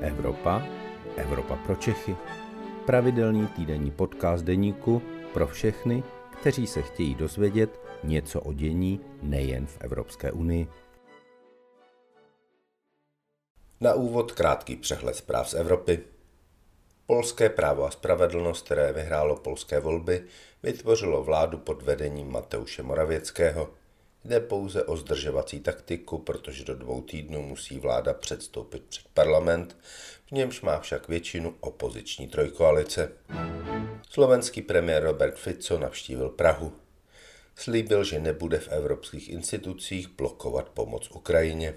[0.00, 0.62] Evropa,
[1.16, 2.16] Evropa pro Čechy.
[2.86, 5.02] Pravidelný týdenní podcast deníku
[5.32, 6.02] pro všechny,
[6.40, 10.68] kteří se chtějí dozvědět něco o dění nejen v Evropské unii.
[13.80, 16.00] Na úvod krátký přehled zpráv z Evropy.
[17.06, 20.24] Polské právo a spravedlnost, které vyhrálo polské volby,
[20.62, 23.70] vytvořilo vládu pod vedením Mateuše Moravěckého.
[24.28, 29.76] Jde pouze o zdržovací taktiku, protože do dvou týdnů musí vláda předstoupit před parlament,
[30.26, 33.12] v němž má však většinu opoziční trojkoalice.
[34.10, 36.72] Slovenský premiér Robert Fico navštívil Prahu.
[37.56, 41.74] Slíbil, že nebude v evropských institucích blokovat pomoc Ukrajině.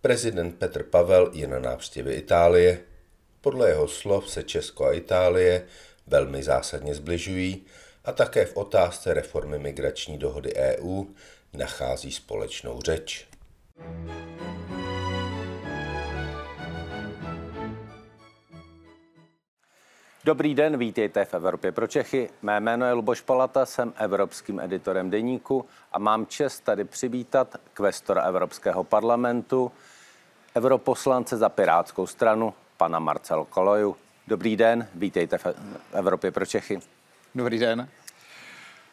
[0.00, 2.80] Prezident Petr Pavel je na návštěvě Itálie.
[3.40, 5.66] Podle jeho slov se Česko a Itálie
[6.06, 7.64] velmi zásadně zbližují
[8.06, 11.04] a také v otázce reformy migrační dohody EU
[11.52, 13.28] nachází společnou řeč.
[20.24, 22.30] Dobrý den, vítejte v Evropě pro Čechy.
[22.42, 28.22] Mé jméno je Luboš Palata, jsem evropským editorem deníku a mám čest tady přivítat kvestora
[28.22, 29.72] Evropského parlamentu,
[30.56, 33.96] europoslance za Pirátskou stranu, pana Marcel Koloju.
[34.26, 35.46] Dobrý den, vítejte v
[35.92, 36.80] Evropě pro Čechy.
[37.36, 37.88] Dobrý den.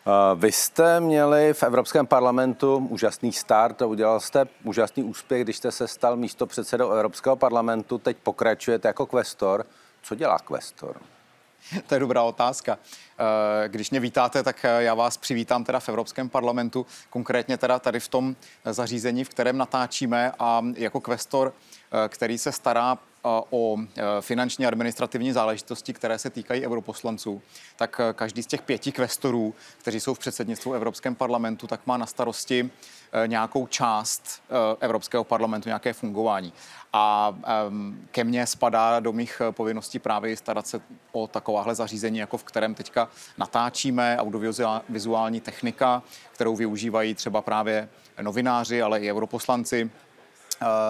[0.07, 5.57] Eh, vy jste měli v Evropském parlamentu úžasný start a udělal jste úžasný úspěch, když
[5.57, 7.97] jste se stal místo předsedou Evropského parlamentu.
[7.97, 9.65] Teď pokračujete jako kvestor.
[10.01, 11.01] Co dělá kvestor?
[11.87, 12.77] To je dobrá otázka.
[13.19, 17.79] Eh, když mě vítáte, tak eh, já vás přivítám teda v Evropském parlamentu, konkrétně teda
[17.79, 18.35] tady v tom
[18.65, 21.53] zařízení, v kterém natáčíme a jako kvestor,
[22.09, 27.41] který se stará o e, finanční administrativní záležitosti, které se týkají europoslanců,
[27.75, 31.97] tak e, každý z těch pěti kvestorů, kteří jsou v předsednictvu Evropském parlamentu, tak má
[31.97, 32.69] na starosti
[33.11, 34.43] e, nějakou část
[34.79, 36.53] Evropského parlamentu, nějaké fungování.
[36.93, 37.35] A
[38.11, 40.81] ke mně spadá do mých povinností právě starat se
[41.11, 47.89] o takováhle zařízení, jako v kterém teďka natáčíme, audiovizuální technika, kterou využívají třeba právě
[48.21, 49.89] novináři, ale i europoslanci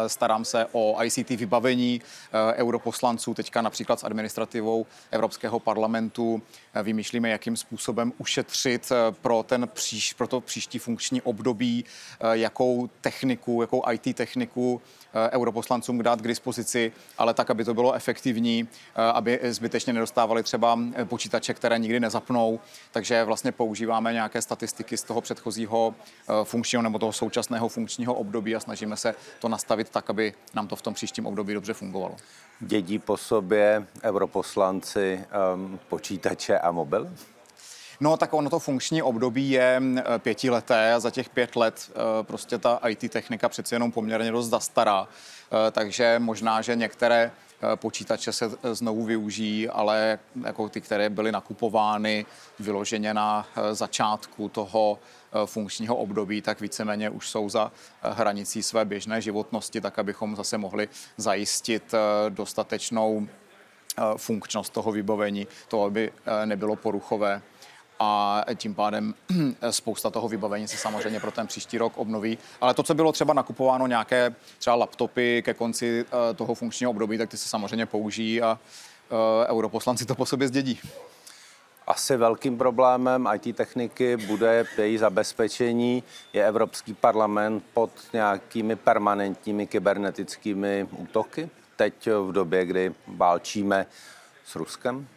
[0.07, 6.41] starám se o ICT vybavení eh, europoslanců, teďka například s administrativou Evropského parlamentu.
[6.73, 8.91] Eh, vymýšlíme, jakým způsobem ušetřit
[9.21, 11.85] pro, ten příš, pro to příští funkční období,
[12.31, 14.81] jakou techniku, jakou IT techniku
[15.31, 18.67] europoslancům dát k dispozici, ale tak, aby to bylo efektivní,
[19.13, 22.59] aby zbytečně nedostávali třeba počítače, které nikdy nezapnou.
[22.91, 25.95] Takže vlastně používáme nějaké statistiky z toho předchozího
[26.43, 30.75] funkčního nebo toho současného funkčního období a snažíme se to nastavit tak, aby nám to
[30.75, 32.15] v tom příštím období dobře fungovalo.
[32.59, 35.25] Dědí po sobě europoslanci
[35.55, 37.11] um, počítače a mobil?
[37.99, 39.81] No, tak ono to funkční období je
[40.17, 44.49] pětileté a za těch pět let e, prostě ta IT technika přeci jenom poměrně dost
[44.49, 45.07] zastará.
[45.67, 47.31] E, takže možná, že některé
[47.75, 52.25] počítače se znovu využijí, ale jako ty, které byly nakupovány
[52.59, 54.99] vyloženě na začátku toho
[55.35, 60.35] Eh, funkčního období, tak víceméně už jsou za eh, hranicí své běžné životnosti, tak abychom
[60.35, 63.27] zase mohli zajistit eh, dostatečnou
[64.17, 66.11] funkčnost toho vybavení, to aby
[66.45, 67.41] nebylo poruchové
[67.99, 69.13] a tím pádem
[69.69, 72.37] spousta toho vybavení se samozřejmě pro ten příští rok obnoví.
[72.61, 76.05] Ale to, co bylo třeba nakupováno, nějaké třeba laptopy ke konci
[76.35, 78.59] toho funkčního období, tak ty se samozřejmě použijí a
[79.47, 80.79] europoslanci to po sobě zdědí.
[81.87, 86.03] Asi velkým problémem IT techniky bude její zabezpečení.
[86.33, 91.49] Je Evropský parlament pod nějakými permanentními kybernetickými útoky?
[91.75, 93.85] Teď v době, kdy válčíme
[94.45, 95.07] s Ruskem?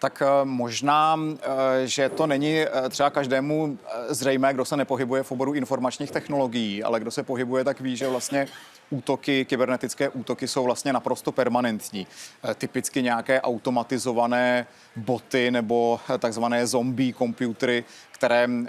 [0.00, 3.78] Tak eh, možná, eh, že to není eh, třeba každému
[4.08, 8.08] zřejmé, kdo se nepohybuje v oboru informačních technologií, ale kdo se pohybuje, tak ví, že
[8.08, 8.48] vlastně
[8.90, 12.06] útoky, kybernetické útoky jsou vlastně naprosto permanentní.
[12.54, 14.66] Typicky nějaké automatizované
[14.96, 17.84] boty nebo takzvané zombie komputery,
[18.20, 18.64] které uh,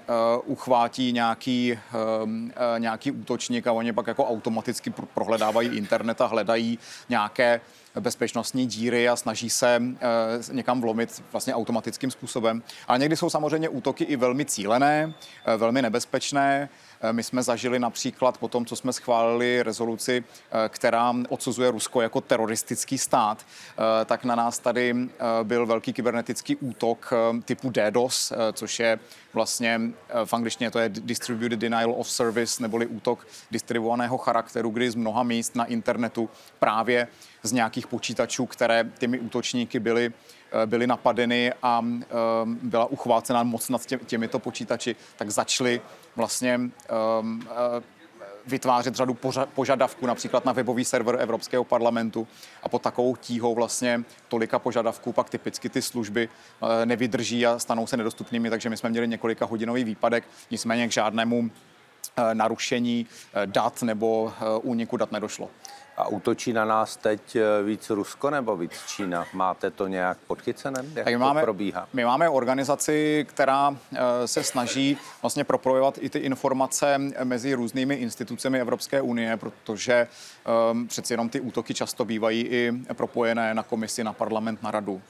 [0.45, 1.79] uchvátí nějaký,
[2.23, 2.29] uh,
[2.78, 6.79] nějaký útočník a oni pak jako automaticky prohledávají internet a hledají
[7.09, 7.61] nějaké
[7.99, 12.64] bezpečnostní díry a snaží se uh, někam vlomit vlastně automatickým způsobem.
[12.87, 15.14] Ale někdy jsou samozřejmě útoky i velmi cílené,
[15.47, 16.70] uh, velmi nebezpečné.
[17.02, 22.02] Eh, my jsme zažili například po tom, co jsme schválili rezoluci, eh, která odsuzuje Rusko
[22.02, 24.96] jako teroristický stát, eh, tak na nás tady
[25.43, 27.14] byl velký kybernetický útok
[27.46, 28.99] typu DDoS, což je
[29.33, 29.81] vlastně
[30.25, 35.23] v angličtině to je Distributed Denial of Service, neboli útok distribuovaného charakteru, kdy z mnoha
[35.23, 36.29] míst na internetu
[36.59, 37.07] právě
[37.43, 40.13] z nějakých počítačů, které těmi útočníky byly
[40.66, 41.85] byly napadeny a
[42.45, 45.81] byla uchvácena moc nad těmito počítači, tak začaly
[46.16, 46.59] vlastně
[48.47, 49.17] vytvářet řadu
[49.53, 52.28] požadavků, například na webový server Evropského parlamentu
[52.64, 57.88] a pod takovou tíhou vlastně tolika požadavků pak typicky ty služby eh, nevydrží a stanou
[57.88, 61.52] se nedostupnými, takže my jsme měli několika hodinový výpadek, nicméně k žádnému
[62.17, 63.08] eh, narušení
[63.46, 64.34] dat nebo
[64.64, 65.49] úniku dat nedošlo.
[66.02, 69.26] A útočí na nás teď eh, víc Rusko nebo víc Čína?
[69.34, 70.80] Máte to nějak podchycené?
[70.96, 71.88] Jak tak my máme, to probíhá?
[71.94, 78.59] My máme organizaci, která eh, se snaží vlastně propojovat i ty informace mezi různými institucemi
[78.59, 80.08] Evropské unie, protože
[80.72, 85.02] um, přeci jenom ty útoky často bývají i propojené na komisi, na parlament, na radu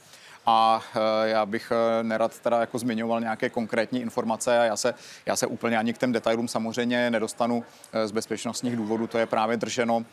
[0.45, 4.93] a eh, já bych eh, nerad teda jako zmiňoval nějaké konkrétní informace a já se,
[5.25, 9.07] já se úplně ani k těm detailům samozřejmě nedostanu eh, z bezpečnostních důvodů.
[9.07, 10.05] To je právě drženo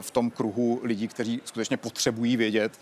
[0.00, 2.72] v tom kruhu lidí, kteří skutečně potřebují vědět,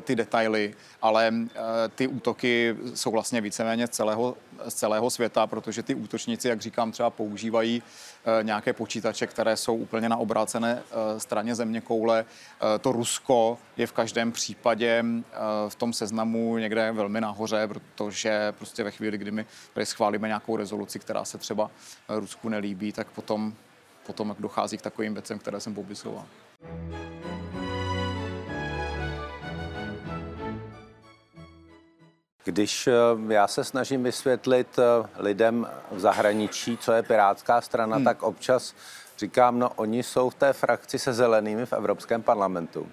[0.00, 1.60] ty detaily, ale eh,
[1.94, 4.36] ty útoky jsou vlastně víceméně z celého,
[4.68, 9.76] z celého světa, protože ty útočníci, jak říkám, třeba používají eh, nějaké počítače, které jsou
[9.76, 10.82] úplně na obrácené
[11.18, 12.24] straně země koule.
[12.80, 15.04] To Rusko je v každém případě
[15.68, 20.56] v tom seznamu někde velmi nahoře, protože prostě ve chvíli, kdy my tady schválíme nějakou
[20.56, 21.70] rezoluci, která se třeba
[22.08, 23.54] Rusku nelíbí, tak potom,
[24.06, 26.24] potom dochází k takovým věcem, které jsem popisoval.
[32.44, 32.92] Když eh,
[33.28, 38.04] já se snažím vysvětlit eh, lidem v zahraničí, co je Pirátská strana, hmm.
[38.04, 38.74] tak občas
[39.18, 42.88] říkám, no oni jsou v té frakci se zelenými v Evropském parlamentu.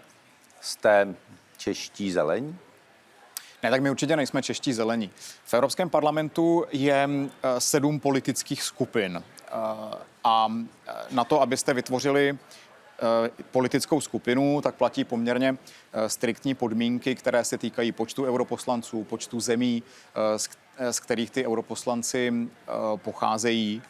[0.62, 1.16] Jste
[1.58, 2.58] čeští zelení?
[3.64, 5.12] Ne, tak my určitě nejsme čeští zelení.
[5.46, 7.10] V Evropském parlamentu je
[7.44, 9.24] eh, sedm politických skupin.
[10.24, 10.48] A
[11.12, 12.38] na to, abyste vytvořili
[13.52, 15.58] politickou skupinu, tak platí poměrně
[15.94, 19.84] eh, striktní podmínky, které se týkají počtu europoslanců, počtu zemí,
[20.80, 22.34] eh, z kterých ty europoslanci
[22.96, 23.82] pocházejí.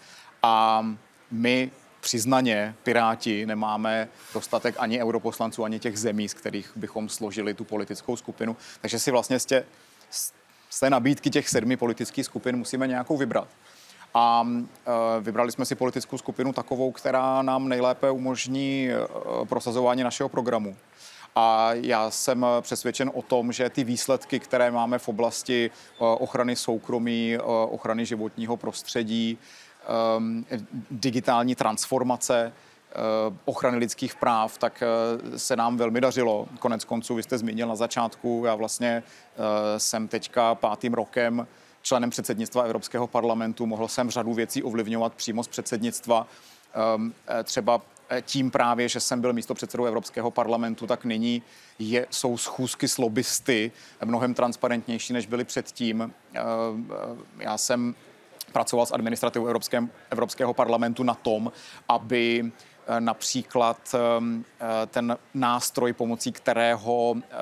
[0.44, 0.86] A
[1.31, 1.72] my
[2.02, 8.16] přiznaně, Piráti, nemáme dostatek ani europoslanců, ani těch zemí, z kterých bychom složili tu politickou
[8.16, 8.58] skupinu.
[8.81, 13.48] Takže si vlastně z té nabídky těch sedmi politických skupin musíme nějakou vybrat
[14.13, 18.96] a e, vybrali jsme si politickou skupinu takovou, která nám nejlépe umožní e,
[19.46, 20.75] prosazování našeho programu.
[21.36, 27.38] A já jsem přesvědčen o tom, že ty výsledky, které máme v oblasti ochrany soukromí,
[27.69, 29.38] ochrany životního prostředí,
[30.92, 32.54] digitální transformace,
[33.46, 34.84] ochrany lidských práv, tak
[35.36, 36.48] se nám velmi dařilo.
[36.60, 39.04] Konec konců, vy jste zmínil na začátku, já vlastně
[39.78, 41.48] jsem teďka pátým rokem
[41.81, 46.28] členem předsednictva Evropského parlamentu, mohl jsem řadu věcí ovlivňovat přímo z předsednictva.
[46.74, 51.42] Ehm, eh, třeba eh, tím právě, že jsem byl místo předsedou Evropského parlamentu, tak nyní
[51.80, 53.72] je, jsou schůzky s lobbysty
[54.06, 56.01] mnohem transparentnější, než byly předtím.
[56.33, 56.92] Ehm,
[57.39, 57.95] eh, já jsem
[58.51, 59.48] pracoval s administrativou
[60.10, 61.51] Evropského parlamentu na tom,
[61.89, 62.51] aby
[62.99, 67.35] například ehm, eh, ten nástroj, pomocí kterého eh,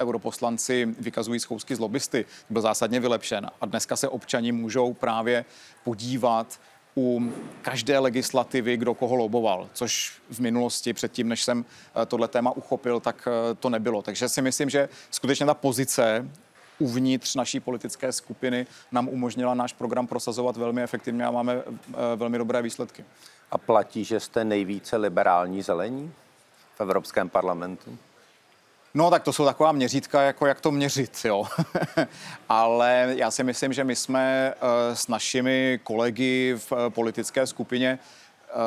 [0.00, 3.50] europoslanci vykazují schůzky z lobbysty, byl zásadně vylepšen.
[3.60, 5.44] A dneska se občani můžou právě
[5.84, 6.60] podívat
[6.96, 11.64] u každé legislativy, kdo koho loboval, což v minulosti, předtím, než jsem
[12.06, 13.28] tohle téma uchopil, tak
[13.60, 14.02] to nebylo.
[14.02, 16.28] Takže si myslím, že skutečně ta pozice
[16.78, 21.62] uvnitř naší politické skupiny nám umožnila náš program prosazovat velmi efektivně a máme
[22.16, 23.04] velmi dobré výsledky.
[23.50, 26.12] A platí, že jste nejvíce liberální zelení
[26.76, 27.98] v Evropském parlamentu?
[28.94, 31.44] No, tak to jsou taková měřítka, jako jak to měřit, jo.
[32.48, 37.98] Ale já si myslím, že my jsme uh, s našimi kolegy v uh, politické skupině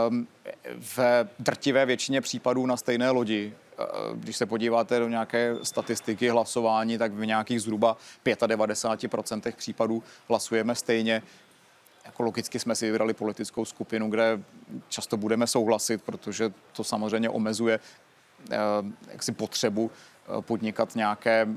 [0.09, 0.27] um,
[0.79, 0.99] v
[1.39, 3.53] drtivé většině případů na stejné lodi.
[4.13, 11.23] Když se podíváte do nějaké statistiky hlasování, tak v nějakých zhruba 95% případů hlasujeme stejně
[12.07, 14.39] jako logicky jsme si vybrali politickou skupinu, kde
[14.89, 17.79] často budeme souhlasit, protože to samozřejmě omezuje
[18.51, 18.57] eh,
[19.11, 21.47] jaksi potřebu eh, podnikat nějaké,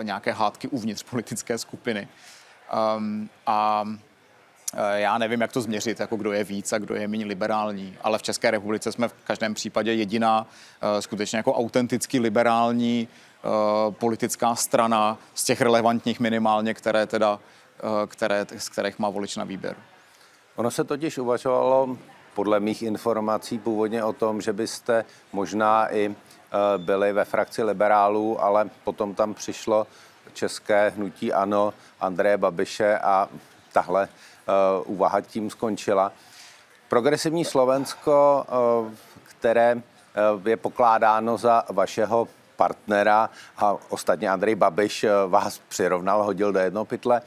[0.00, 2.08] eh, nějaké hádky uvnitř politické skupiny.
[2.96, 3.84] Um, a
[4.94, 8.18] já nevím, jak to změřit, jako kdo je víc a kdo je méně liberální, ale
[8.18, 10.46] v České republice jsme v každém případě jediná
[11.00, 13.08] skutečně jako autenticky liberální
[13.90, 17.38] politická strana z těch relevantních minimálně, které teda,
[18.06, 19.76] které, z kterých má volič na výběr.
[20.58, 21.96] Ono se totiž uvažovalo
[22.34, 26.14] podle mých informací původně o tom, že byste možná i e,
[26.78, 29.86] byli ve frakci liberálů, ale potom tam přišlo
[30.32, 33.28] české hnutí ANO Andreje Babiše a
[33.72, 36.12] tahle uh, úvaha tím skončila.
[36.88, 38.46] Progresivní Slovensko,
[38.82, 38.92] uh,
[39.24, 39.82] které
[40.44, 47.22] je pokládáno za vašeho partnera a ostatně Andrej Babiš vás přirovnal, hodil do jednoho pytle,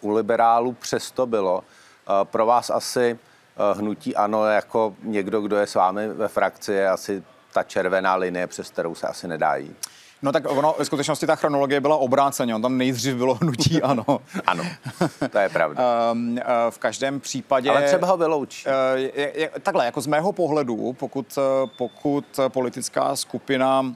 [0.00, 1.64] u liberálů přesto bylo
[2.24, 3.18] pro vás asi
[3.74, 8.46] hnutí ano jako někdo, kdo je s vámi ve frakci, je asi ta červená linie,
[8.46, 9.76] přes kterou se asi nedá jít.
[10.22, 12.54] No tak ono, v skutečnosti ta chronologie byla obráceně.
[12.54, 14.04] On tam nejdřív bylo hnutí, ano.
[14.46, 14.64] ano,
[15.30, 16.12] to je pravda.
[16.12, 16.38] Um, uh,
[16.70, 17.70] v každém případě...
[17.70, 18.68] Ale třeba ho vyloučí.
[18.94, 21.38] Je, je, takhle, jako z mého pohledu, pokud,
[21.76, 23.94] pokud politická skupina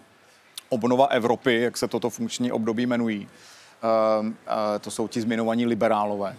[0.69, 3.29] Obnova Evropy, jak se toto funkční období jmenují,
[4.21, 4.27] uh,
[4.81, 6.37] to jsou ti zmiňovaní liberálové,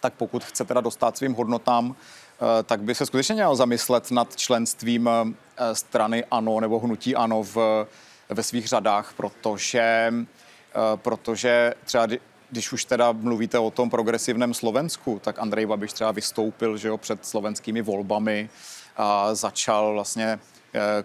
[0.00, 4.36] tak pokud chce teda dostat svým hodnotám, eh, tak by se skutečně měl zamyslet nad
[4.36, 7.86] členstvím eh, strany ANO nebo hnutí ANO v,
[8.28, 12.06] ve svých řadách, protože, eh, protože třeba
[12.50, 16.98] když už teda mluvíte o tom progresivním Slovensku, tak Andrej Babiš třeba vystoupil že jo,
[16.98, 18.50] před slovenskými volbami
[18.96, 20.38] a začal vlastně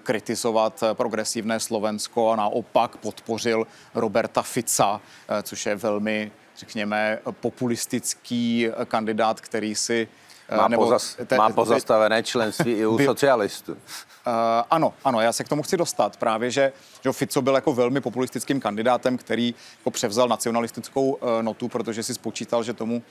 [0.03, 5.01] kritizovat progresivné Slovensko a naopak podpořil Roberta Fica,
[5.43, 10.07] což je velmi řekněme, populistický kandidát, který si
[10.49, 13.71] eh, má, nebo, pozas, te, má pozastavené členství i u by, socialistů.
[13.71, 13.77] Uh,
[14.69, 16.17] ano, ano, já se k tomu chci dostat.
[16.17, 21.67] Právě, že, že Fico byl jako velmi populistickým kandidátem, který jako převzal nacionalistickou uh, notu,
[21.67, 23.01] protože si spočítal, že tomu uh,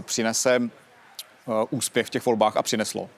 [0.00, 3.10] přinese uh, úspěch v těch volbách a přineslo.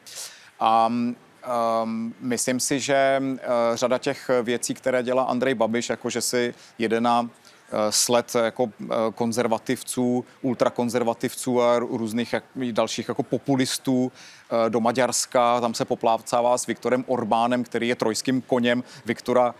[0.60, 3.38] A um, myslím si, že uh,
[3.74, 7.47] řada těch věcí, které dělá Andrej Babiš, jako že si jede na Eh,
[7.90, 12.34] sled jako eh, konzervativců, ultrakonzervativců a různých
[12.70, 15.60] dalších jako populistů eh, do Maďarska.
[15.60, 19.54] Tam se poplácává s Viktorem Orbánem, který je trojským koněm Viktora,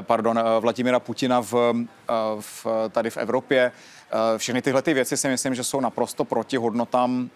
[0.00, 1.54] pardon, Vladimira Putina v,
[2.40, 3.72] v, tady v Evropě.
[4.36, 7.30] Všechny tyhle ty věci si myslím, že jsou naprosto proti hodnotám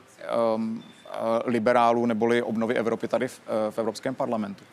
[1.45, 3.41] liberálů neboli obnovy Evropy tady v,
[3.71, 4.65] v Evropském parlamentu.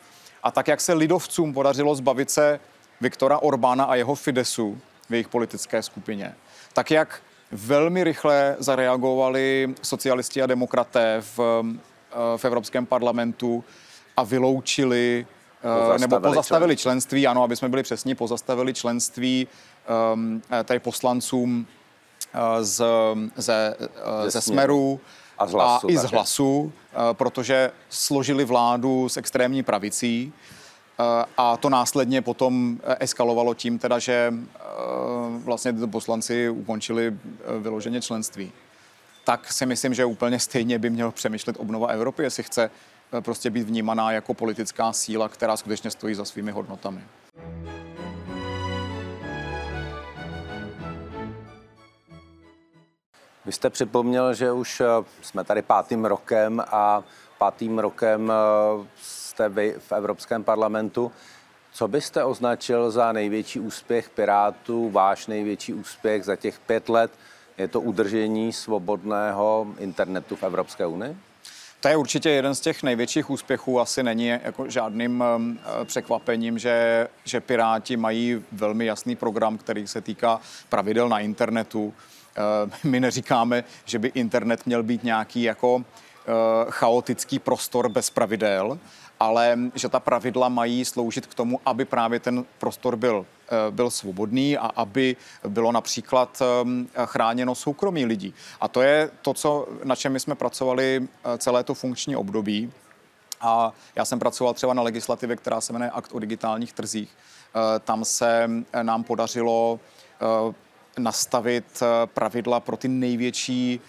[0.42, 2.60] A tak, jak se lidovcům podařilo zbavit se
[3.00, 6.34] Viktora Orbána a jeho Fidesu, v jejich politické skupině.
[6.72, 7.22] Tak jak
[7.52, 13.64] velmi rychle zareagovali socialisti a demokraté v, eh, v Evropském parlamentu
[14.16, 15.26] a vyloučili
[15.58, 16.82] eh, pozastavili nebo pozastavili členství.
[16.82, 19.48] členství, ano, aby jsme byli přesní, pozastavili členství
[20.14, 21.66] um, tady poslancům
[22.60, 22.84] z,
[23.36, 25.00] ze, uh, ze Smeru
[25.38, 26.72] a, z hlasu, a i z hlasu,
[27.12, 30.32] protože složili vládu s extrémní pravicí.
[30.98, 34.60] Eh, a to následně potom eh, eskalovalo tím, teda, že eh,
[35.44, 37.18] vlastně tyto poslanci ukončili
[37.58, 38.52] vyloženě členství.
[39.24, 42.70] Tak si myslím, že úplně stejně by měl přemýšlet obnova Evropy, jestli chce
[43.20, 47.00] prostě být vnímaná jako politická síla, která skutečně stojí za svými hodnotami.
[53.44, 54.82] Vy jste připomněl, že už
[55.22, 57.02] jsme tady pátým rokem a
[57.38, 58.32] pátým rokem
[59.36, 61.12] jste vy v Evropském parlamentu.
[61.72, 67.10] Co byste označil za největší úspěch Pirátů, váš největší úspěch za těch pět let?
[67.58, 71.16] Je to udržení svobodného internetu v Evropské unii?
[71.80, 73.80] To je určitě jeden z těch největších úspěchů.
[73.80, 80.00] Asi není jako žádným um, překvapením, že, že Piráti mají velmi jasný program, který se
[80.00, 81.84] týká pravidel na internetu.
[81.84, 85.84] Uh, my neříkáme, že by internet měl být nějaký jako
[86.70, 88.78] chaotický prostor bez pravidel,
[89.20, 93.90] ale že ta pravidla mají sloužit k tomu, aby právě ten prostor byl, eh, byl
[93.90, 95.16] svobodný a aby
[95.48, 98.34] bylo například ehm, chráněno soukromí lidí.
[98.60, 102.72] A to je to, co, na čem my jsme pracovali eh, celé to funkční období.
[103.40, 107.10] A já jsem pracoval třeba na legislativě, která se jmenuje Akt o digitálních trzích.
[107.16, 108.50] Eh, tam se
[108.82, 109.80] nám podařilo
[110.98, 111.82] nastavit
[112.14, 113.80] pravidla pro ty největší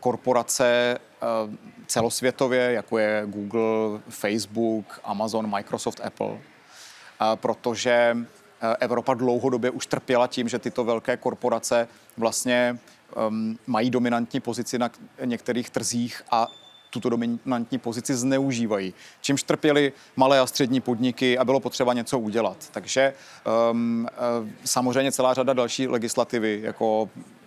[0.00, 1.56] korporace Eh,
[1.86, 8.16] celosvětově, jako je Google, Facebook, Amazon, Microsoft, Apple, eh, protože
[8.60, 12.78] eh, Evropa dlouhodobě už trpěla tím, že tyto velké korporace vlastně
[13.28, 14.90] um, mají dominantní pozici na
[15.24, 16.46] některých trzích a
[16.90, 18.94] tuto dominantní pozici zneužívají.
[19.20, 22.68] Čímž trpěli malé a střední podniky a bylo potřeba něco udělat.
[22.70, 23.14] Takže
[23.70, 24.08] um,
[24.64, 27.37] samozřejmě celá řada další legislativy, jako Eh,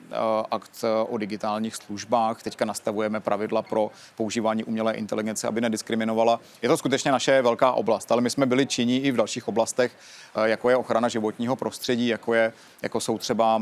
[0.51, 2.43] akt eh, o digitálních službách.
[2.43, 6.39] Teďka nastavujeme pravidla pro používání umělé inteligence, aby nediskriminovala.
[6.61, 9.91] Je to skutečně naše velká oblast, ale my jsme byli činí i v dalších oblastech,
[10.35, 13.61] eh, jako je ochrana životního prostředí, jako, je, jako jsou třeba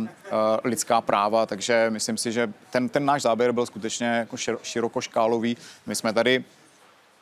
[0.63, 5.57] lidská práva, takže myslím si, že ten, ten náš záběr byl skutečně jako širokoškálový.
[5.85, 6.43] My jsme tady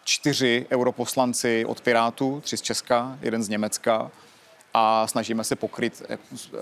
[0.04, 4.12] čtyři europoslanci od Pirátů, tři z Česka, jeden z Německa,
[4.78, 6.04] a snažíme se pokryt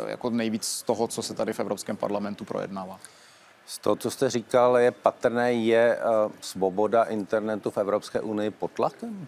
[0.07, 2.99] jako nejvíc z toho, co se tady v Evropském parlamentu projednává.
[3.65, 8.71] Z toho, co jste říkal, je patrné, je uh, svoboda internetu v Evropské unii pod
[8.71, 9.27] tlakem?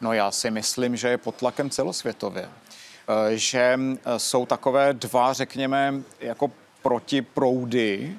[0.00, 2.48] No já si myslím, že je pod tlakem celosvětově.
[2.48, 6.50] Uh, že uh, jsou takové dva, řekněme, jako
[6.82, 8.18] protiproudy,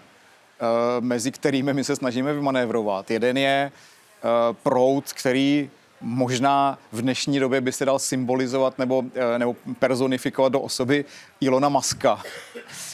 [0.99, 3.11] mezi kterými my se snažíme vymanévrovat.
[3.11, 3.71] Jeden je
[4.63, 5.69] proud, který
[6.01, 9.03] možná v dnešní době by se dal symbolizovat nebo,
[9.37, 11.05] nebo personifikovat do osoby
[11.41, 12.21] Ilona Maska,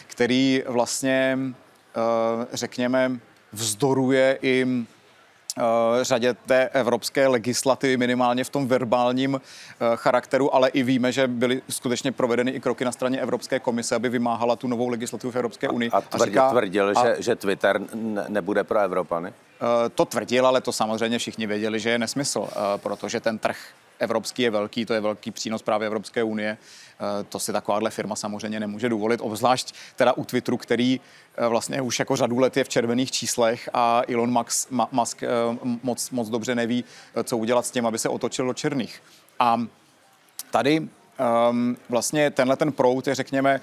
[0.07, 1.39] který vlastně,
[2.53, 3.19] řekněme,
[3.53, 4.92] vzdoruje i Eh,
[6.01, 11.61] řadě té evropské legislativy, minimálně v tom verbálním eh, charakteru, ale i víme, že byly
[11.69, 15.69] skutečně provedeny i kroky na straně Evropské komise, aby vymáhala tu novou legislativu v Evropské
[15.69, 15.91] unii.
[15.91, 17.81] A, a, tvrdil, a říká, tvrdil, a, že, že Twitter
[18.27, 19.29] nebude pro Evropany?
[19.29, 23.57] Eh, to tvrdil, ale to samozřejmě všichni věděli, že je nesmysl, protože ten trh
[24.03, 26.57] evropský je velký, to je velký přínos právě Evropské unie.
[26.59, 31.01] Eh, to si takováhle firma samozřejmě nemůže dovolit, obzvlášť teda u Twitteru, který
[31.37, 35.27] eh, vlastně už jako řadu let je v červených číslech a Elon Musk, Musk eh,
[35.83, 36.83] moc, moc dobře neví,
[37.23, 39.01] co udělat s tím, aby se otočil do černých.
[39.39, 39.61] A
[40.51, 40.87] tady
[41.49, 43.61] um, vlastně tenhle ten prout je, řekněme,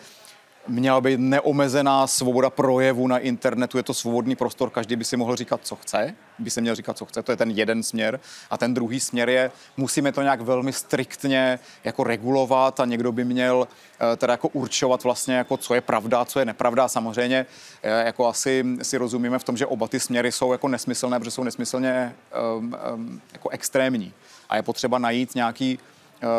[0.69, 5.37] měla být neomezená svoboda projevu na internetu, je to svobodný prostor, každý by si mohl
[5.37, 8.21] říkat, co chce, by se měl říkat, co chce, to je ten jeden směr.
[8.51, 13.25] A ten druhý směr je, musíme to nějak velmi striktně jako regulovat a někdo by
[13.25, 13.69] měl
[14.13, 16.89] eh, teda jako určovat vlastně, jako co je pravda, co je nepravda.
[16.89, 17.47] Samozřejmě
[17.83, 21.31] eh, jako asi si rozumíme v tom, že oba ty směry jsou jako nesmyslné, protože
[21.31, 22.15] jsou nesmyslně
[22.59, 24.13] um, um, jako extrémní.
[24.49, 25.79] A je potřeba najít nějaký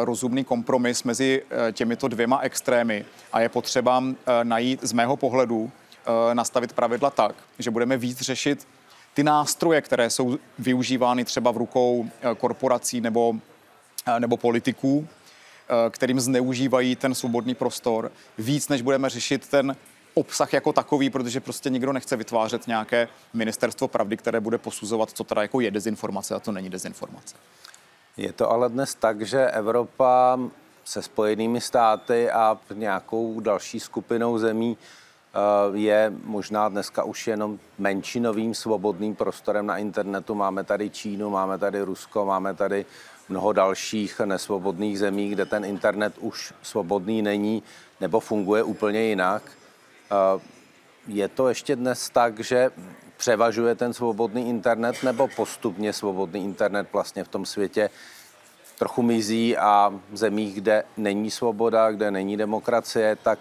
[0.04, 5.72] rozumný kompromis mezi eh, těmito dvěma extrémy a je potřeba eh, najít z mého pohledu
[6.34, 8.68] nastavit pravidla tak, že budeme víc řešit
[9.14, 13.36] ty nástroje, které jsou využívány třeba v rukou korporací nebo,
[14.20, 15.08] nebo politiků,
[15.90, 19.76] kterým zneužívají ten svobodný prostor, víc než budeme řešit ten
[20.14, 25.24] obsah jako takový, protože prostě nikdo nechce vytvářet nějaké ministerstvo pravdy, které bude posuzovat, co
[25.24, 27.36] teda jako je dezinformace a to není dezinformace.
[28.18, 30.40] Je to ale dnes tak, že Evropa
[30.84, 35.38] se spojenými státy a nějakou další skupinou zemí eh,
[35.78, 40.36] je možná dneska už jenom menšinovým svobodným prostorem na internetu.
[40.36, 42.86] Máme tady Čínu, máme tady Rusko, máme tady
[43.30, 47.64] mnoho dalších nesvobodných zemí, kde ten internet už svobodný není
[48.02, 49.44] nebo funguje úplně jinak.
[50.12, 50.42] Eh,
[51.08, 52.72] je to ještě dnes tak, že
[53.22, 57.90] převažuje ten svobodný internet nebo postupně svobodný internet vlastně v tom světě
[58.80, 63.40] trochu mizí a v zemích, kde není svoboda, kde není demokracie, tak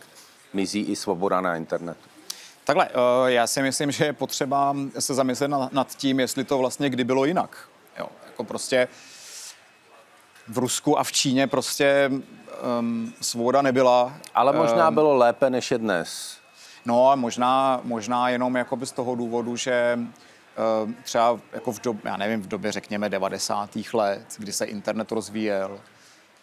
[0.52, 2.08] mizí i svoboda na internetu.
[2.64, 6.90] Takhle, eh, já si myslím, že je potřeba se zamyslet nad tím, jestli to vlastně
[6.90, 7.68] kdy bylo jinak.
[7.98, 8.88] Jo, jako prostě
[10.48, 12.10] v Rusku a v Číně prostě
[12.78, 14.12] um, svoboda nebyla.
[14.34, 16.39] Ale možná um, bylo lépe, než je dnes.
[16.86, 19.98] No a možná, možná jenom jakoby z toho důvodu, že
[20.84, 23.70] uh, třeba jako v době, já nevím, v době řekněme 90.
[23.92, 25.80] let, kdy se internet rozvíjel,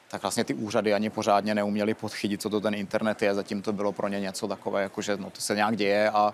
[0.08, 3.36] tak vlastně ty úřady ani pořádně neuměli podchytit, co to ten internet je.
[3.36, 6.34] Zatím to bylo pro ně něco takové, jako že no, to se nějak děje a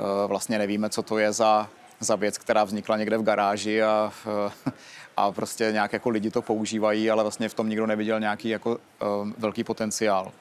[0.00, 1.68] uh, vlastně nevíme, co to je za,
[2.00, 4.52] za věc, která vznikla někde v garáži a, uh,
[5.16, 8.78] a prostě nějak jako lidi to používají, ale vlastně v tom nikdo neviděl nějaký jako
[9.38, 10.32] velký potenciál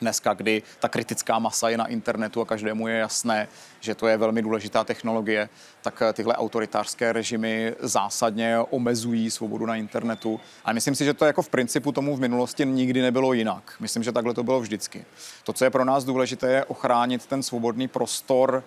[0.00, 3.48] dneska, kdy ta kritická masa je na internetu a každému je jasné,
[3.80, 5.48] že to je velmi důležitá technologie,
[5.82, 10.40] tak eh, tyhle autoritářské režimy zásadně omezují svobodu na internetu.
[10.64, 13.74] A myslím si, že to jako v principu tomu v minulosti nikdy nebylo jinak.
[13.80, 15.04] Myslím, že takhle to bylo vždycky.
[15.44, 18.64] To, co je pro nás důležité, je ochránit ten svobodný prostor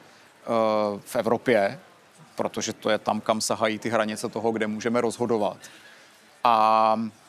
[0.48, 1.80] uh, v Evropě,
[2.36, 5.58] protože to je tam, kam sahají ty hranice toho, kde můžeme rozhodovat.
[6.44, 7.27] A Eh,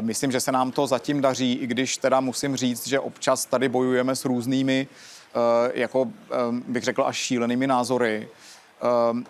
[0.00, 3.68] myslím, že se nám to zatím daří, i když teda musím říct, že občas tady
[3.68, 6.34] bojujeme s různými, eh, jako eh,
[6.68, 8.28] bych řekl, až šílenými názory.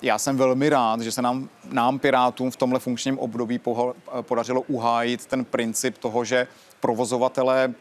[0.02, 3.60] Já jsem velmi rád, že se nám, nám Pirátům v tomhle funkčním období
[4.20, 6.46] podařilo uhájit ten princip toho, že
[6.80, 7.74] provozovatelé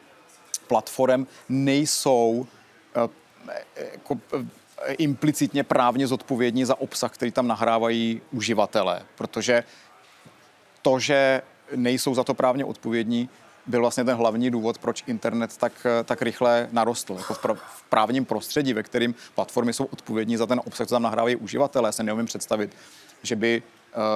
[0.68, 2.48] platform nejsou
[3.92, 4.20] jako
[4.98, 9.64] implicitně právně zodpovědní za obsah, který tam nahrávají uživatelé, protože
[10.82, 11.42] to, že
[11.76, 13.30] nejsou za to právně odpovědní,
[13.68, 17.16] byl vlastně ten hlavní důvod, proč internet tak, tak rychle narostl.
[17.18, 21.04] Jako v, v právním prostředí, ve kterým platformy jsou odpovědní za ten obsah, co tam
[21.04, 22.76] nahrávají uživatelé, se neumím představit,
[23.24, 23.64] že by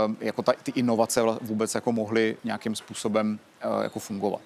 [0.07, 4.41] uh, jako ta, ty inovace vůbec jako mohly nějakým způsobem uh, jako fungovat.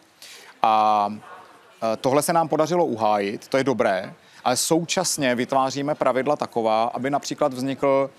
[0.61, 1.17] A uh,
[2.01, 7.53] tohle se nám podařilo uhájit, to je dobré, ale současně vytváříme pravidla taková, aby například
[7.53, 8.09] vznikl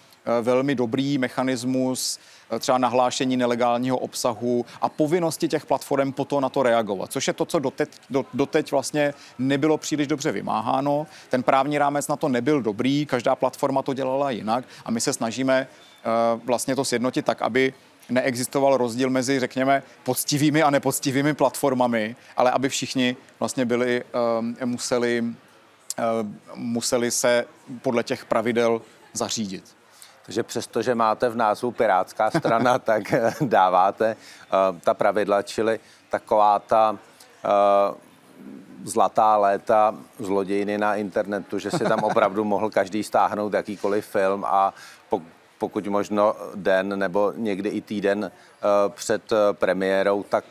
[0.43, 2.19] velmi dobrý mechanismus
[2.59, 7.33] třeba nahlášení nelegálního obsahu a povinnosti těch platform po to na to reagovat, což je
[7.33, 11.07] to, co doteď, do, doteď vlastně nebylo příliš dobře vymáháno.
[11.29, 15.12] Ten právní rámec na to nebyl dobrý, každá platforma to dělala jinak a my se
[15.12, 15.66] snažíme
[16.35, 17.75] uh, vlastně to sjednotit tak, aby
[18.09, 24.05] neexistoval rozdíl mezi, řekněme, poctivými a nepoctivými platformami, ale aby všichni vlastně byli,
[24.64, 25.25] museli,
[26.55, 27.45] museli se
[27.83, 29.80] podle těch pravidel zařídit.
[30.31, 37.97] Že máte v názvu Pirátská strana, tak dáváte uh, ta pravidla, čili taková ta uh,
[38.85, 44.75] zlatá léta zlodějiny na internetu, že si tam opravdu mohl každý stáhnout jakýkoliv film a
[45.59, 50.45] pokud možno den nebo někdy i týden uh, před premiérou, tak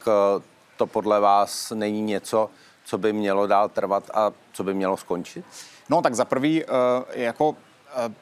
[0.77, 2.49] to podle vás není něco,
[2.83, 5.45] co by mělo dál trvat a co by mělo skončit?
[5.89, 6.63] No tak za prvý,
[7.13, 7.55] jako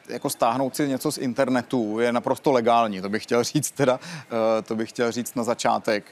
[0.08, 4.62] jako stáhnout si něco z internetu je naprosto legální, to bych chtěl říct teda, eh,
[4.62, 6.04] to bych chtěl říct na začátek.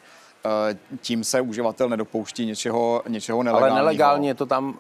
[0.71, 3.77] Eh, tím se uživatel nedopouští něčeho, něčeho nelegálního.
[3.77, 4.75] Ale nelegálně je to tam uh,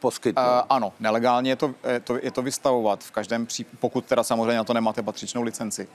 [0.00, 0.64] poskytnout.
[0.68, 3.04] Ano, nelegálně je to, je to, je to vystavovat.
[3.04, 5.88] V každém případě, pokud teda samozřejmě na to nemáte patřičnou licenci.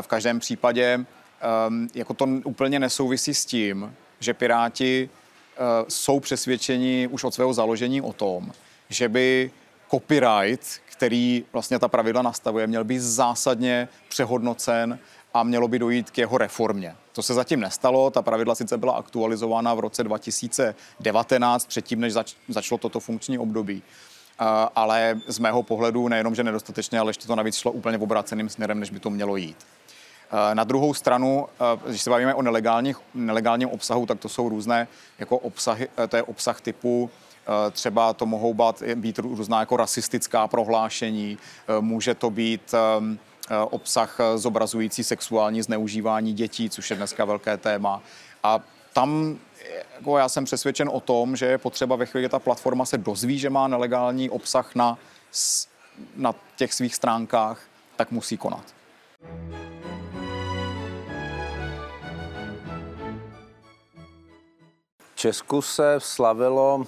[0.00, 1.04] V každém případě
[1.68, 5.10] um, jako to úplně nesouvisí s tím, že Piráti
[5.88, 8.52] jsou přesvědčeni už od svého založení o tom,
[8.88, 9.50] že by
[9.90, 14.98] copyright, který vlastně ta pravidla nastavuje, měl být zásadně přehodnocen
[15.34, 16.94] a mělo by dojít k jeho reformě.
[17.12, 22.34] To se zatím nestalo, ta pravidla sice byla aktualizována v roce 2019, předtím, než zač-
[22.48, 23.82] začalo toto funkční období.
[24.40, 28.02] Uh, ale z mého pohledu nejenom, že nedostatečně, ale ještě to navíc šlo úplně v
[28.02, 29.66] obráceným směrem, než by to mělo jít.
[30.54, 31.46] Na druhou stranu,
[31.86, 32.42] když se bavíme o
[33.14, 37.10] nelegálním obsahu, tak to jsou různé jako obsahy, to je obsah typu
[37.70, 43.18] třeba to mohou být, být různá jako rasistická prohlášení, eh, může to být ehm,
[43.50, 48.02] eh, obsah zobrazující sexuální zneužívání dětí, což je dneska velké téma.
[48.42, 48.60] A
[48.92, 49.38] tam
[49.98, 52.98] jako já jsem přesvědčen o tom, že je potřeba ve chvíli, kdy ta platforma se
[52.98, 54.98] dozví, že má nelegální obsah na,
[56.16, 57.62] na těch svých stránkách,
[57.96, 58.64] tak musí konat.
[65.14, 66.86] Česku se slavilo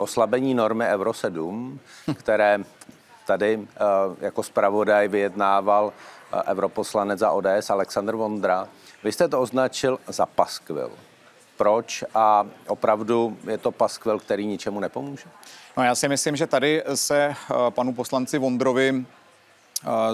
[0.00, 1.80] oslabení normy Euro 7,
[2.14, 2.58] které
[3.26, 3.78] tady eh,
[4.20, 5.92] jako zpravodaj vyjednával
[6.32, 8.68] eh, europoslanec za ODS Aleksandr Vondra.
[9.04, 10.90] Vy jste to označil za paskvil.
[11.56, 12.04] Proč?
[12.14, 15.24] A opravdu je to paskvil, který ničemu nepomůže?
[15.76, 19.04] No já si myslím, že tady se eh, panu poslanci Vondrovi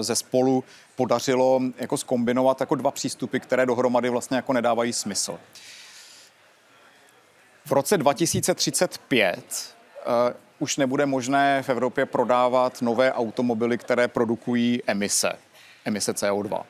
[0.01, 0.63] ze spolu
[0.95, 5.39] podařilo jako skombinovat jako dva přístupy, které dohromady vlastně jako nedávají smysl.
[7.65, 9.74] V roce 2035 uh,
[10.59, 15.31] už nebude možné v Evropě prodávat nové automobily, které produkují emise,
[15.85, 16.63] emise CO2.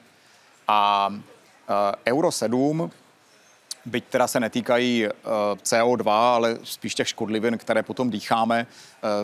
[0.67, 1.15] A uh,
[2.08, 2.91] Euro 7,
[3.86, 5.12] byť teda se netýkají uh,
[5.63, 8.67] CO2, ale spíš těch škodlivin, které potom dýcháme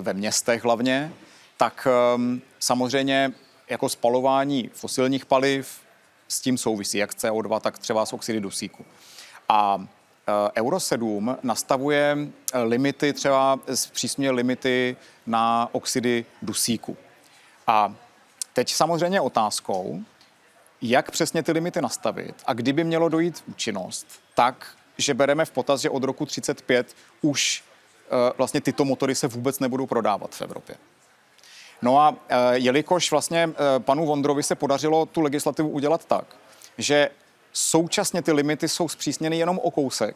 [0.02, 1.14] ve městech hlavně,
[1.58, 3.32] tak um, samozřejmě
[3.70, 5.82] jako spalování fosilních paliv
[6.28, 8.86] s tím souvisí, jak CO2, tak třeba s oxidy dusíku.
[9.50, 10.01] A Eh,
[10.58, 12.18] Euro 7 nastavuje
[12.54, 16.98] eh, limity, třeba zpřísňuje limity na oxidy dusíku.
[17.68, 17.96] A
[18.54, 20.00] teď samozřejmě otázkou,
[20.82, 25.82] jak přesně ty limity nastavit a kdyby mělo dojít účinnost, tak, že bereme v potaz,
[25.82, 30.76] že od roku 35 už eh, vlastně tyto motory se vůbec nebudou prodávat v Evropě.
[31.82, 32.16] No a
[32.52, 36.26] jelikož vlastně panu Vondrovi se podařilo tu legislativu udělat tak,
[36.78, 37.10] že
[37.54, 40.16] současně ty limity jsou zpřísněny jenom o kousek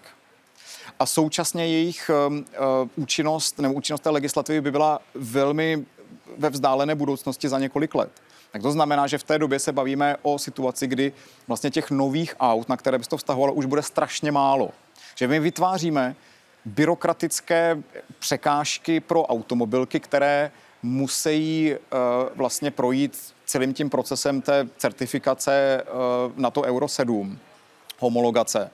[1.00, 5.86] a současně jejich uh, účinnost nebo účinnost té legislativy by byla velmi
[6.38, 8.12] ve vzdálené budoucnosti za několik let.
[8.52, 11.14] Tak to znamená, že v té době se bavíme o situaci, kdy
[11.48, 14.72] vlastně těch nových aut, na které by se to vztahovalo, už bude strašně málo.
[15.16, 16.16] Že my vytváříme
[16.66, 17.84] byrokratické
[18.20, 20.52] překážky pro automobilky, které
[20.86, 22.00] musí uh,
[22.36, 27.40] vlastně projít celým tím procesem té certifikace uh, na to Euro 7,
[28.00, 28.72] homologace.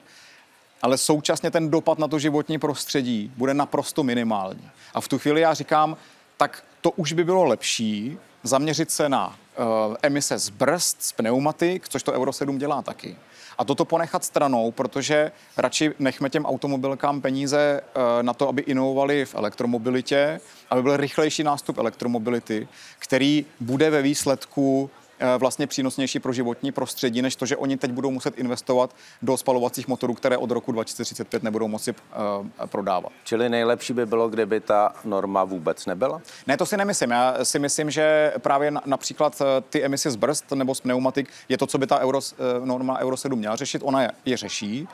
[0.82, 4.70] Ale současně ten dopad na to životní prostředí bude naprosto minimální.
[4.94, 5.96] A v tu chvíli já říkám,
[6.36, 11.88] tak to už by bylo lepší zaměřit se na uh, emise z brzd, z pneumatik,
[11.88, 13.16] což to Euro 7 dělá taky
[13.58, 19.24] a toto ponechat stranou, protože radši nechme těm automobilkám peníze eh, na to, aby inovovali
[19.24, 24.90] v elektromobilitě, aby byl rychlejší nástup elektromobility, který bude ve výsledku
[25.38, 29.88] vlastně přínosnější pro životní prostředí, než to, že oni teď budou muset investovat do spalovacích
[29.88, 33.12] motorů, které od roku 2035 nebudou moci uh, prodávat.
[33.24, 36.22] Čili nejlepší by bylo, kdyby ta norma vůbec nebyla?
[36.46, 37.10] Ne, to si nemyslím.
[37.10, 41.28] Já si myslím, že právě na, například eh, ty emise z brzd nebo z pneumatik
[41.48, 42.20] je to, co by ta Euro,
[42.64, 43.82] norma Euro 7 měla řešit.
[43.84, 44.88] Ona je, je řeší,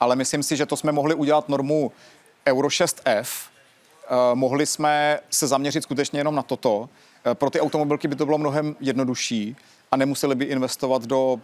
[0.00, 1.92] ale myslím si, že to jsme mohli udělat normu
[2.48, 3.26] Euro 6F,
[4.10, 8.26] Uh, mohli jsme se zaměřit skutečně jenom na toto, Eh, pro ty automobilky by to
[8.26, 9.56] bylo mnohem jednodušší
[9.90, 11.40] a nemuseli by investovat do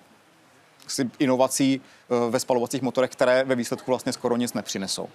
[1.18, 5.08] inovací eh, ve spalovacích motorech, které ve výsledku vlastně skoro nic nepřinesou.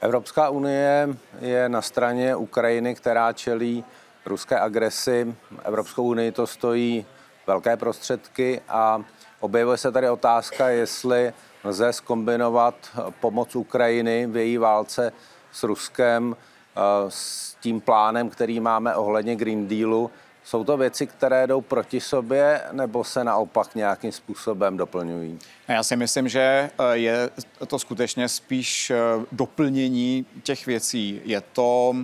[0.00, 1.08] Evropská unie
[1.40, 3.84] je na straně Ukrajiny, která čelí
[4.26, 5.34] ruské agresi.
[5.64, 7.06] Evropskou unii to stojí
[7.46, 9.04] velké prostředky a
[9.40, 11.32] objevuje se tady otázka, jestli
[11.64, 12.74] lze skombinovat
[13.20, 15.12] pomoc Ukrajiny v její válce
[15.52, 16.36] s Ruskem
[16.76, 20.10] eh, s tím plánem, který máme ohledně Green Dealu.
[20.44, 25.38] Jsou to věci, které jdou proti sobě, nebo se naopak nějakým způsobem doplňují?
[25.68, 27.30] Já si myslím, že eh, je
[27.66, 28.96] to skutečně spíš eh,
[29.32, 31.20] doplnění těch věcí.
[31.24, 31.96] Je to,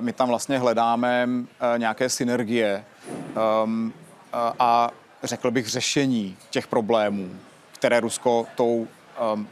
[0.00, 1.28] my tam vlastně hledáme
[1.76, 2.84] nějaké synergie
[3.62, 3.92] ehm,
[4.58, 4.90] a
[5.22, 7.30] řekl bych řešení těch problémů,
[7.78, 8.88] které Rusko tou
[9.32, 9.48] ehm,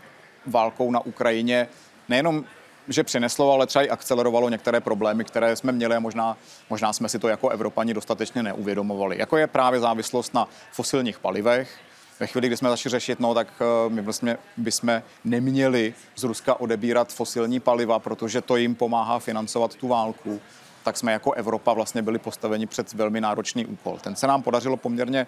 [0.47, 1.69] válkou na Ukrajině
[2.09, 2.45] nejenom
[2.89, 6.37] že přineslo, ale třeba i akcelerovalo některé problémy, které jsme měli a možná,
[6.71, 9.19] možná jsme si to jako Evropani dostatečně neuvědomovali.
[9.19, 11.79] Jako je právě závislost na fosilních palivech.
[12.21, 16.61] Ve chvíli, kdy jsme začali řešit, no, tak eh, my vlastně bychom neměli z Ruska
[16.61, 20.41] odebírat fosilní paliva, protože to jim pomáhá financovat tu válku
[20.87, 23.99] tak jsme jako Evropa vlastně byli postaveni před velmi náročný úkol.
[24.03, 25.27] Ten se nám podařilo poměrně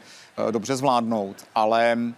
[0.48, 2.14] eh, dobře zvládnout, ale um,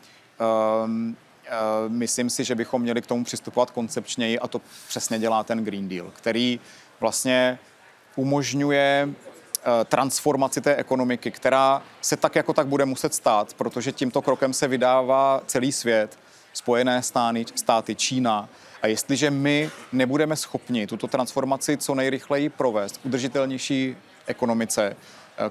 [1.89, 5.89] myslím si, že bychom měli k tomu přistupovat koncepčněji a to přesně dělá ten Green
[5.89, 6.61] Deal, který
[7.01, 7.59] vlastně
[8.17, 14.23] umožňuje eh, transformaci té ekonomiky, která se tak jako tak bude muset stát, protože tímto
[14.23, 16.19] krokem se vydává celý svět,
[16.53, 18.49] Spojené státy, státy Čína.
[18.83, 24.97] A jestliže my nebudeme schopni tuto transformaci co nejrychleji provést udržitelnější ekonomice,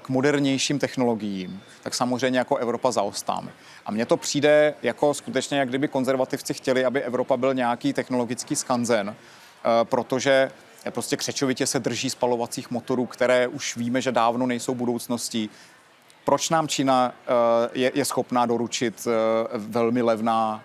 [0.00, 3.52] k modernějším technologiím, tak samozřejmě jako Evropa zaostáme.
[3.86, 8.56] A mně to přijde jako skutečně, jak kdyby konzervativci chtěli, aby Evropa byl nějaký technologický
[8.56, 10.50] skanzen, eh, protože
[10.90, 15.50] prostě křečovitě se drží spalovacích motorů, které už víme, že dávno nejsou budoucností.
[16.30, 17.32] Proč nám Čína eh,
[17.72, 19.10] je, je schopná doručit eh,
[19.54, 20.62] velmi levná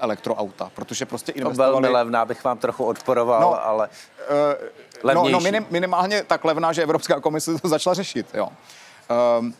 [0.00, 0.70] elektroauta?
[0.74, 1.72] Protože prostě no, investovali...
[1.72, 3.88] velmi levná bych vám trochu odporoval, no, ale...
[5.14, 8.48] No, no minim, minimálně tak levná, že Evropská komise to začala řešit, jo.
[9.40, 9.54] Um,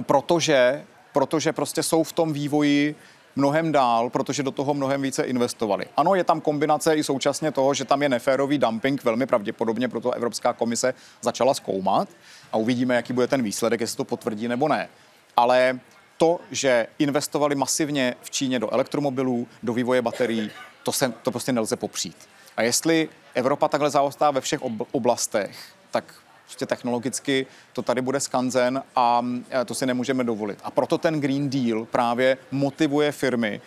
[0.00, 2.94] protože, protože prostě jsou v tom vývoji
[3.36, 5.86] mnohem dál, protože do toho mnohem více investovali.
[5.96, 10.10] Ano, je tam kombinace i současně toho, že tam je neférový dumping, velmi pravděpodobně proto
[10.10, 12.08] Evropská komise začala zkoumat
[12.52, 14.88] a uvidíme, jaký bude ten výsledek, jestli to potvrdí nebo ne.
[15.36, 15.80] Ale
[16.16, 20.50] to, že investovali masivně v Číně do elektromobilů, do vývoje baterií,
[20.82, 22.28] to, se, to prostě nelze popřít.
[22.56, 24.60] A jestli Evropa takhle zaostá ve všech
[24.92, 25.58] oblastech,
[25.90, 30.58] tak prostě technologicky to tady bude skanzen a e, to si nemůžeme dovolit.
[30.62, 33.60] A proto ten Green Deal právě motivuje firmy,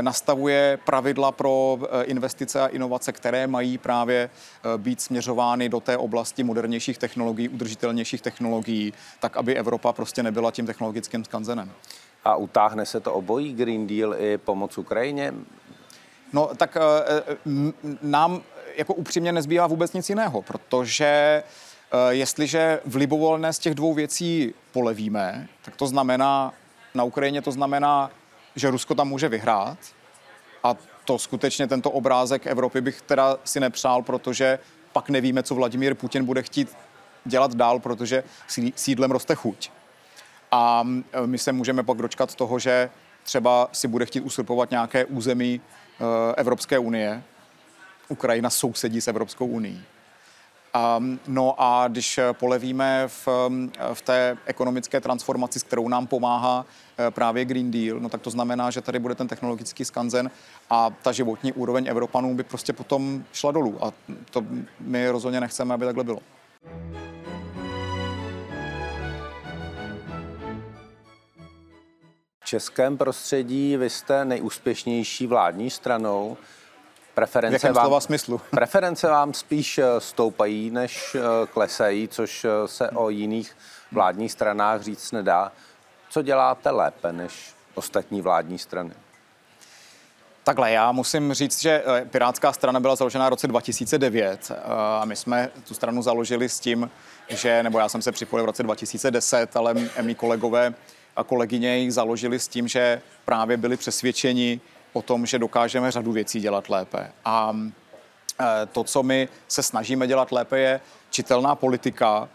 [0.00, 4.30] nastavuje pravidla pro e, investice a inovace, které mají právě
[4.76, 10.66] být směřovány do té oblasti modernějších technologií, udržitelnějších technologií, tak aby Evropa prostě nebyla tím
[10.66, 11.72] technologickým skanzenem.
[12.24, 15.34] A utáhne se to obojí Green Deal i pomoc Ukrajině?
[16.32, 16.76] No tak
[18.02, 18.42] nám
[18.76, 24.54] jako upřímně nezbývá vůbec nic jiného, protože eh, jestliže v libovolné z těch dvou věcí
[24.72, 26.52] polevíme, tak to znamená,
[26.94, 28.10] na Ukrajině to znamená,
[28.58, 29.78] že Rusko tam může vyhrát
[30.64, 34.58] a to skutečně tento obrázek Evropy bych teda si nepřál, protože
[34.92, 36.76] pak nevíme, co Vladimír Putin bude chtít
[37.24, 38.24] dělat dál, protože
[38.74, 39.70] sídlem roste chuť.
[40.52, 42.90] A eh, my se můžeme pak dočkat toho, že
[43.22, 46.04] třeba si bude chtít usurpovat nějaké území eh,
[46.36, 47.22] Evropské unie,
[48.08, 49.84] Ukrajina sousedí s Evropskou unii.
[50.76, 53.28] Um, no a když polevíme v,
[53.92, 56.66] v té ekonomické transformaci, s kterou nám pomáhá
[56.98, 60.30] eh, právě Green Deal, no tak to znamená, že tady bude ten technologický skanzen
[60.70, 63.84] a ta životní úroveň Evropanů by prostě potom šla dolů.
[63.84, 63.92] A
[64.30, 64.44] to
[64.80, 66.20] my rozhodně nechceme, aby takhle bylo.
[72.40, 76.36] V českém prostředí vy jste nejúspěšnější vládní stranou.
[77.18, 78.40] Preference vám, smyslu?
[78.50, 83.56] preference vám spíš eh, stoupají, než eh, klesají, což eh, se o jiných
[83.92, 85.52] vládních stranách říct nedá.
[86.10, 88.92] Co děláte lépe než ostatní vládní strany?
[90.44, 95.50] Takhle, já musím říct, že Pirátská strana byla založena v roce 2009 a my jsme
[95.68, 96.90] tu stranu založili s tím,
[97.28, 100.74] že, nebo já jsem se připojil v roce 2010, ale mý kolegové
[101.16, 104.60] a kolegyně ji založili s tím, že právě byli přesvědčeni,
[104.98, 107.12] o tom, že dokážeme řadu věcí dělat lépe.
[107.24, 107.56] A
[108.40, 110.80] e, to, co my se snažíme dělat lépe, je
[111.10, 112.28] čitelná politika,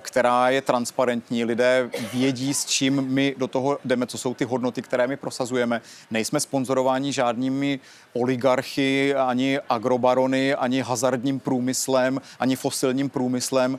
[0.00, 1.44] která je transparentní.
[1.44, 5.80] Lidé vědí, s čím my do toho jdeme, co jsou ty hodnoty, které my prosazujeme.
[6.10, 7.80] Nejsme sponzorováni žádnými
[8.12, 13.78] oligarchy, ani agrobarony, ani hazardním průmyslem, ani fosilním průmyslem.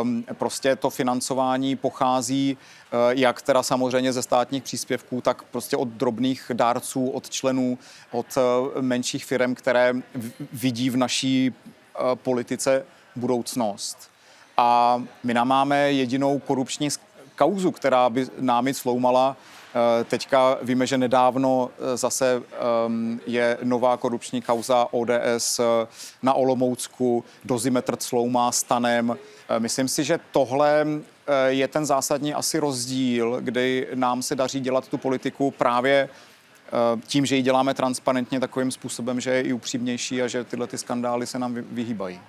[0.00, 5.88] Ehm, prostě to financování pochází eh, jak teda samozřejmě ze státních příspěvků, tak prostě od
[5.88, 7.78] drobných dárců, od členů,
[8.10, 9.94] od eh, menších firm, které
[10.52, 12.84] vidí v naší eh, politice
[13.16, 14.13] budoucnost.
[14.56, 16.88] A my nám máme jedinou korupční
[17.36, 19.36] kauzu, která by námi sloumala.
[20.00, 22.42] Eh, teďka víme, že nedávno eh, zase
[22.86, 25.86] ehm, je nová korupční kauza ODS eh,
[26.22, 29.16] na Olomoucku, dozimetr sloumá stanem.
[29.58, 30.86] Myslím si, že tohle
[31.46, 36.08] je ten zásadní asi rozdíl, kdy nám se daří dělat tu politiku právě
[37.06, 40.78] tím, že ji děláme transparentně takovým způsobem, že je i upřímnější a že tyhle ty
[40.78, 42.20] skandály se nám vyhýbají.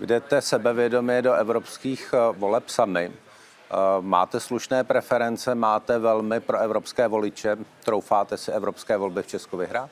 [0.00, 3.12] Jdete sebevědomě do evropských voleb sami.
[3.12, 9.56] Eh, máte slušné preference, máte velmi pro evropské voliče, troufáte si evropské volby v Česku
[9.56, 9.90] vyhrát?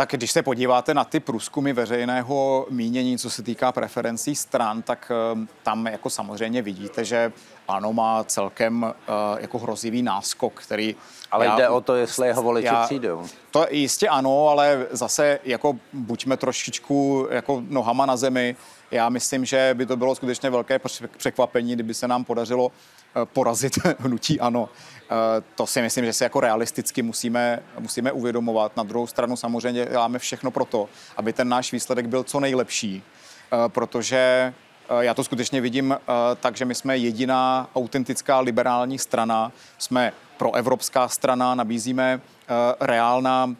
[0.00, 5.12] Tak když se podíváte na ty průzkumy veřejného mínění, co se týká preferencí stran, tak
[5.34, 7.32] eh, tam jako samozřejmě vidíte, že
[7.68, 8.90] ano má celkem uh,
[9.40, 10.96] jako hrozivý náskok, který...
[11.30, 13.24] Ale já, jde o to, jestli jeho voliči já, přijdou.
[13.50, 18.56] To jistě ano, ale zase jako buďme trošičku jako nohama na zemi.
[18.90, 20.80] Já myslím, že by to bylo skutečně velké
[21.16, 22.72] překvapení, kdyby se nám podařilo
[23.24, 24.62] porazit hnutí ano.
[24.62, 25.16] Uh,
[25.54, 28.76] to si myslím, že si jako realisticky musíme, musíme uvědomovat.
[28.76, 33.02] Na druhou stranu samozřejmě děláme všechno pro to, aby ten náš výsledek byl co nejlepší,
[33.68, 34.52] protože
[34.90, 35.96] Eh, já to skutečně vidím eh,
[36.40, 43.54] tak, že my jsme jediná autentická liberální strana, jsme proevropská strana, nabízíme eh, reálná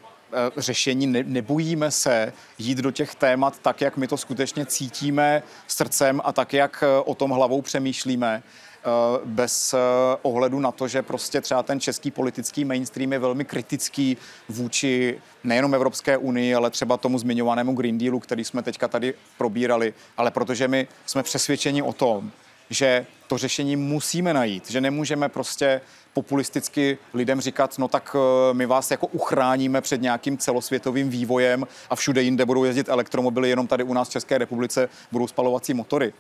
[0.57, 6.33] řešení, nebojíme se jít do těch témat tak, jak my to skutečně cítíme srdcem a
[6.33, 8.43] tak, jak o tom hlavou přemýšlíme.
[8.85, 9.79] Eh, bez eh,
[10.23, 14.17] ohledu na to, že prostě třeba ten český politický mainstream je velmi kritický
[14.49, 19.95] vůči nejenom Evropské unii, ale třeba tomu zmiňovanému Green Dealu, který jsme teďka tady probírali,
[20.17, 22.31] ale protože my jsme přesvědčeni o tom,
[22.71, 25.81] že to řešení musíme najít, že nemůžeme prostě
[26.13, 31.97] populisticky lidem říkat, no tak eh, my vás jako uchráníme před nějakým celosvětovým vývojem a
[31.97, 36.13] všude jinde budou jezdit elektromobily, jenom tady u nás v České republice budou spalovací motory.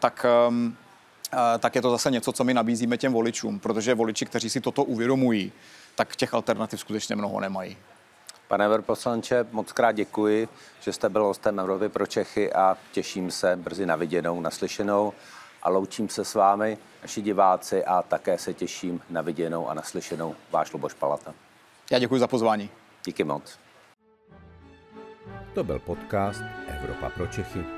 [0.00, 0.76] Tak ehm,
[1.58, 4.84] tak je to zase něco, co my nabízíme těm voličům, protože voliči, kteří si toto
[4.84, 5.52] uvědomují,
[5.94, 7.76] tak těch alternativ skutečně mnoho nemají.
[8.48, 10.48] Pane Verposlanče, moc krát děkuji,
[10.80, 15.12] že jste byl hostem Evropy pro Čechy a těším se brzy na viděnou, naslyšenou
[15.62, 20.34] a loučím se s vámi, naši diváci a také se těším na viděnou a naslyšenou
[20.50, 21.34] váš Luboš Palata.
[21.90, 22.70] Já děkuji za pozvání.
[23.04, 23.58] Díky moc.
[25.54, 27.77] To byl podcast Evropa pro Čechy.